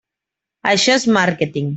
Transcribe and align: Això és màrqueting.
Això 0.71 0.95
és 1.01 1.05
màrqueting. 1.19 1.69